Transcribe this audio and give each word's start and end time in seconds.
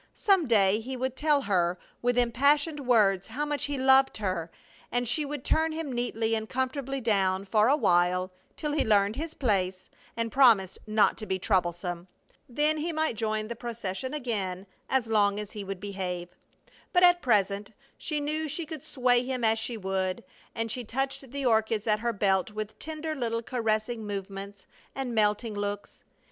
Some 0.15 0.47
day 0.47 0.79
he 0.79 0.97
would 0.97 1.15
tell 1.15 1.41
her 1.43 1.77
with 2.01 2.17
impassioned 2.17 2.79
words 2.79 3.27
how 3.27 3.45
much 3.45 3.65
he 3.65 3.77
loved 3.77 4.17
her, 4.17 4.49
and 4.91 5.07
she 5.07 5.25
would 5.25 5.45
turn 5.45 5.71
him 5.71 5.91
neatly 5.93 6.33
and 6.33 6.49
comfortably 6.49 6.99
down 6.99 7.45
for 7.45 7.67
a 7.67 7.75
while, 7.77 8.31
till 8.55 8.71
he 8.71 8.83
learned 8.83 9.15
his 9.15 9.35
place 9.35 9.91
and 10.17 10.31
promised 10.31 10.79
not 10.87 11.19
to 11.19 11.27
be 11.27 11.37
troublesome. 11.37 12.07
Then 12.49 12.77
he 12.77 12.91
might 12.91 13.15
join 13.15 13.47
the 13.47 13.55
procession 13.55 14.11
again 14.15 14.65
as 14.89 15.05
long 15.05 15.39
as 15.39 15.51
he 15.51 15.63
would 15.63 15.79
behave. 15.79 16.29
But 16.91 17.03
at 17.03 17.21
present 17.21 17.71
she 17.95 18.19
knew 18.19 18.47
she 18.47 18.65
could 18.65 18.83
sway 18.83 19.21
him 19.23 19.43
as 19.43 19.59
she 19.59 19.77
would, 19.77 20.23
and 20.55 20.71
she 20.71 20.83
touched 20.83 21.29
the 21.31 21.45
orchids 21.45 21.85
at 21.85 21.99
her 21.99 22.11
belt 22.11 22.49
with 22.49 22.79
tender 22.79 23.13
little 23.13 23.43
caressing 23.43 24.07
movements 24.07 24.65
and 24.95 25.13
melting 25.13 25.53
looks. 25.53 26.03